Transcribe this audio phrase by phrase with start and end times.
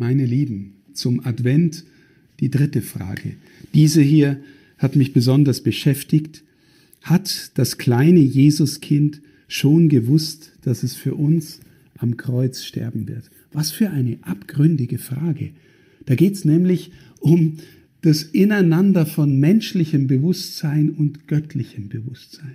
[0.00, 1.84] Meine Lieben, zum Advent
[2.40, 3.34] die dritte Frage.
[3.74, 4.40] Diese hier
[4.78, 6.42] hat mich besonders beschäftigt.
[7.02, 11.60] Hat das kleine Jesuskind schon gewusst, dass es für uns
[11.98, 13.30] am Kreuz sterben wird?
[13.52, 15.50] Was für eine abgründige Frage.
[16.06, 17.58] Da geht es nämlich um
[18.00, 22.54] das Ineinander von menschlichem Bewusstsein und göttlichem Bewusstsein.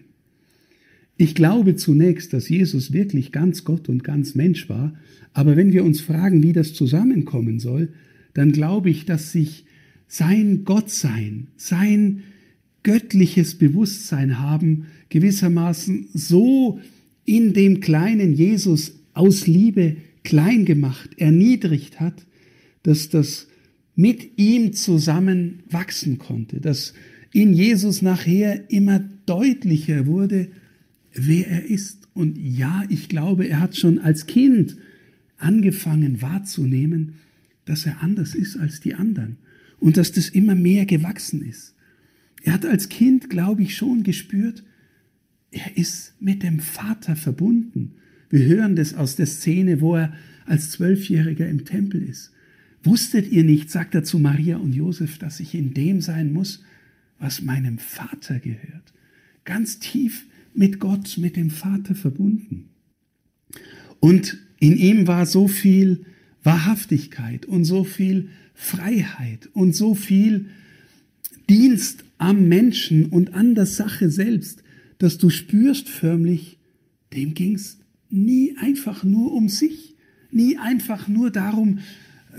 [1.18, 4.93] Ich glaube zunächst, dass Jesus wirklich ganz Gott und ganz Mensch war,
[5.34, 7.89] aber wenn wir uns fragen, wie das zusammenkommen soll,
[8.34, 9.66] dann glaube ich, dass sich
[10.07, 12.23] sein Gottsein, sein
[12.84, 16.80] göttliches Bewusstsein haben, gewissermaßen so
[17.26, 22.26] in dem kleinen Jesus aus Liebe klein gemacht, erniedrigt hat,
[22.84, 23.48] dass das
[23.95, 26.93] mit ihm zusammen wachsen konnte, dass
[27.32, 30.49] in Jesus nachher immer deutlicher wurde,
[31.16, 32.08] wer er ist.
[32.14, 34.78] Und ja, ich glaube, er hat schon als Kind
[35.38, 37.16] angefangen wahrzunehmen,
[37.66, 39.38] dass er anders ist als die anderen
[39.80, 41.76] und dass das immer mehr gewachsen ist.
[42.44, 44.63] Er hat als Kind, glaube ich, schon gespürt,
[45.52, 47.94] er ist mit dem Vater verbunden.
[48.29, 50.13] Wir hören das aus der Szene, wo er
[50.46, 52.32] als Zwölfjähriger im Tempel ist.
[52.84, 56.63] Wusstet ihr nicht, sagt er zu Maria und Josef, dass ich in dem sein muss,
[57.18, 58.94] was meinem Vater gehört?
[59.44, 60.26] Ganz tief
[60.57, 62.70] mit Gott, mit dem Vater verbunden.
[63.99, 66.06] Und in ihm war so viel
[66.44, 70.47] Wahrhaftigkeit und so viel Freiheit und so viel
[71.50, 74.63] Dienst am Menschen und an der Sache selbst,
[74.97, 76.57] dass du spürst förmlich,
[77.13, 77.79] dem ging's
[78.09, 79.95] nie einfach nur um sich,
[80.31, 81.79] nie einfach nur darum,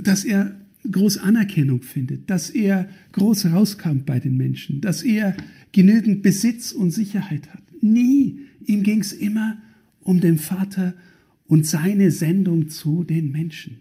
[0.00, 0.56] dass er
[0.91, 5.37] groß Anerkennung findet, dass er groß rauskam bei den Menschen, dass er
[5.73, 7.62] genügend Besitz und Sicherheit hat.
[7.81, 8.41] Nie.
[8.65, 9.59] Ihm ging es immer
[10.01, 10.95] um den Vater
[11.47, 13.78] und seine Sendung zu den Menschen.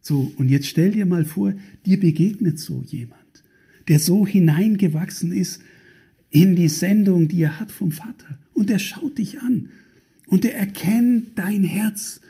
[0.00, 1.54] So, und jetzt stell dir mal vor,
[1.84, 3.20] dir begegnet so jemand,
[3.88, 5.60] der so hineingewachsen ist
[6.30, 8.38] in die Sendung, die er hat vom Vater.
[8.54, 9.68] Und er schaut dich an
[10.26, 12.20] und er erkennt dein Herz,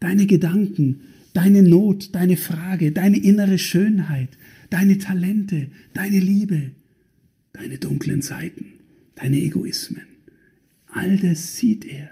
[0.00, 1.00] deine Gedanken,
[1.32, 4.30] deine Not, deine Frage, deine innere Schönheit,
[4.70, 6.72] deine Talente, deine Liebe,
[7.52, 8.66] deine dunklen Seiten,
[9.14, 10.04] deine Egoismen.
[10.86, 12.10] All das sieht er.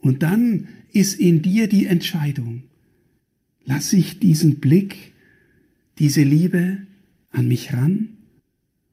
[0.00, 2.64] Und dann ist in dir die Entscheidung,
[3.64, 5.12] lass ich diesen Blick,
[5.98, 6.78] diese Liebe
[7.30, 8.16] an mich ran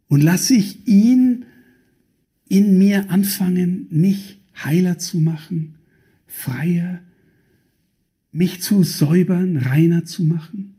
[0.08, 1.46] und lass ich ihn
[2.50, 5.76] in mir anfangen, mich heiler zu machen,
[6.28, 7.02] freier,
[8.38, 10.76] mich zu säubern, reiner zu machen.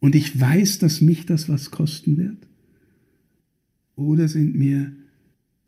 [0.00, 2.48] Und ich weiß, dass mich das was kosten wird.
[3.94, 4.92] Oder sind mir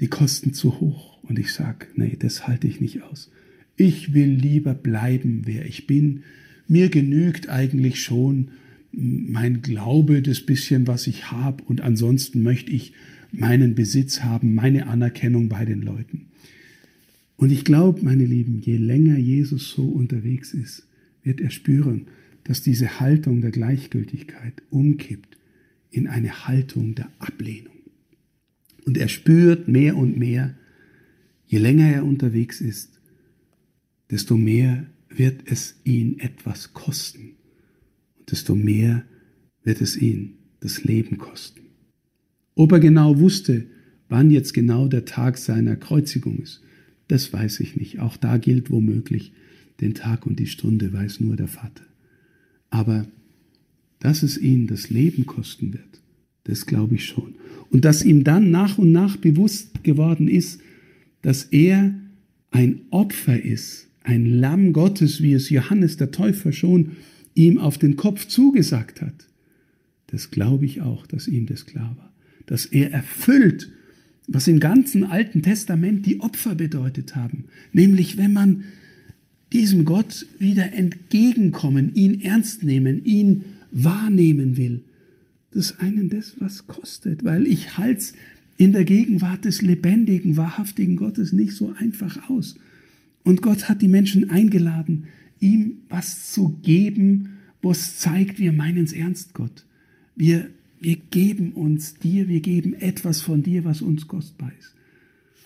[0.00, 3.30] die Kosten zu hoch und ich sage, nee, das halte ich nicht aus.
[3.76, 6.24] Ich will lieber bleiben, wer ich bin.
[6.66, 8.50] Mir genügt eigentlich schon
[8.90, 12.92] mein Glaube, das bisschen, was ich habe, und ansonsten möchte ich
[13.30, 16.26] meinen Besitz haben, meine Anerkennung bei den Leuten.
[17.36, 20.86] Und ich glaube, meine Lieben, je länger Jesus so unterwegs ist,
[21.22, 22.06] wird er spüren,
[22.44, 25.38] dass diese Haltung der Gleichgültigkeit umkippt
[25.90, 27.74] in eine Haltung der Ablehnung.
[28.84, 30.54] Und er spürt mehr und mehr,
[31.46, 33.00] je länger er unterwegs ist,
[34.10, 37.36] desto mehr wird es ihn etwas kosten.
[38.18, 39.04] Und desto mehr
[39.62, 41.60] wird es ihn das Leben kosten.
[42.54, 43.66] Ob er genau wusste,
[44.08, 46.62] wann jetzt genau der Tag seiner Kreuzigung ist,
[47.08, 48.00] das weiß ich nicht.
[48.00, 49.32] Auch da gilt womöglich,
[49.80, 51.84] den Tag und die Stunde weiß nur der Vater.
[52.70, 53.06] Aber
[53.98, 56.00] dass es ihn das Leben kosten wird,
[56.44, 57.34] das glaube ich schon.
[57.70, 60.60] Und dass ihm dann nach und nach bewusst geworden ist,
[61.22, 61.94] dass er
[62.50, 66.92] ein Opfer ist, ein Lamm Gottes, wie es Johannes der Täufer schon
[67.34, 69.26] ihm auf den Kopf zugesagt hat.
[70.08, 72.12] Das glaube ich auch, dass ihm das klar war.
[72.46, 73.70] Dass er erfüllt
[74.26, 77.44] was im ganzen Alten Testament die Opfer bedeutet haben.
[77.72, 78.64] Nämlich, wenn man
[79.52, 84.82] diesem Gott wieder entgegenkommen, ihn ernst nehmen, ihn wahrnehmen will,
[85.52, 88.14] das einen das was kostet, weil ich halte
[88.56, 92.56] in der Gegenwart des lebendigen, wahrhaftigen Gottes nicht so einfach aus.
[93.24, 95.04] Und Gott hat die Menschen eingeladen,
[95.40, 99.64] ihm was zu geben, was zeigt, wir meinen es ernst, Gott.
[100.16, 100.48] Wir
[100.82, 104.74] wir geben uns dir, wir geben etwas von dir, was uns kostbar ist.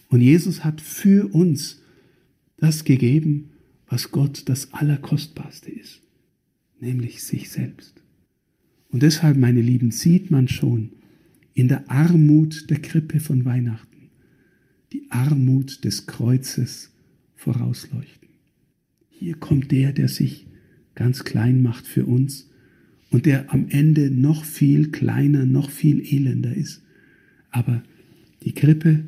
[0.08, 1.82] Und Jesus hat für uns
[2.56, 3.50] das gegeben,
[3.86, 6.00] was Gott das Allerkostbarste ist,
[6.80, 8.02] nämlich sich selbst.
[8.88, 10.92] Und deshalb, meine Lieben, sieht man schon
[11.52, 14.10] in der Armut der Krippe von Weihnachten
[14.92, 16.92] die Armut des Kreuzes
[17.34, 18.28] vorausleuchten.
[19.10, 20.46] Hier kommt der, der sich
[20.94, 22.48] ganz klein macht für uns
[23.10, 26.82] und der am Ende noch viel kleiner, noch viel elender ist.
[27.50, 27.82] Aber
[28.42, 29.04] die Krippe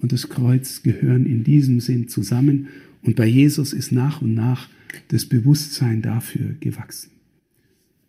[0.00, 2.68] und das Kreuz gehören in diesem Sinn zusammen
[3.02, 4.68] und bei Jesus ist nach und nach
[5.08, 7.10] das Bewusstsein dafür gewachsen.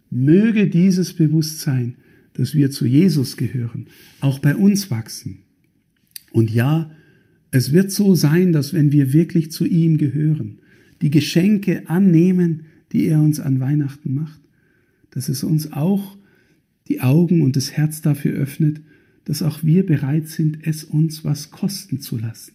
[0.09, 1.95] Möge dieses Bewusstsein,
[2.33, 3.87] dass wir zu Jesus gehören,
[4.19, 5.39] auch bei uns wachsen.
[6.31, 6.91] Und ja,
[7.51, 10.59] es wird so sein, dass wenn wir wirklich zu ihm gehören,
[11.01, 14.39] die Geschenke annehmen, die er uns an Weihnachten macht,
[15.13, 16.17] dass es uns auch
[16.87, 18.81] die Augen und das Herz dafür öffnet,
[19.25, 22.53] dass auch wir bereit sind, es uns was kosten zu lassen,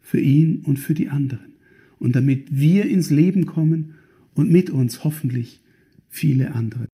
[0.00, 1.52] für ihn und für die anderen.
[1.98, 3.94] Und damit wir ins Leben kommen
[4.34, 5.60] und mit uns hoffentlich
[6.08, 6.86] viele andere.